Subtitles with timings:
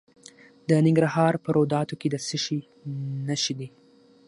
[0.67, 2.59] د ننګرهار په روداتو کې د څه شي
[3.27, 3.67] نښې دي؟